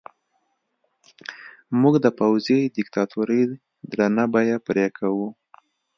[1.81, 3.41] موږ د پوځي دیکتاتورۍ
[3.91, 5.27] درنه بیه پرې کوو.